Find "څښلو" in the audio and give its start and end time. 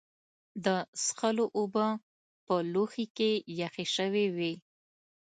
1.03-1.45